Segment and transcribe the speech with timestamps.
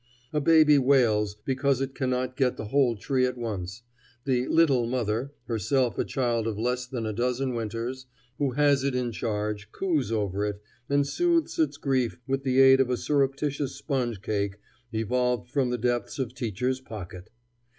[0.33, 3.83] A baby wails because it cannot get the whole tree at once.
[4.25, 8.07] The "little mother" herself a child of less than a dozen winters
[8.39, 10.59] who has it in charge cooes over it,
[10.89, 14.57] and soothes its grief with the aid of a surreptitious sponge cake
[14.91, 17.29] evolved from the depths of teacher's pocket.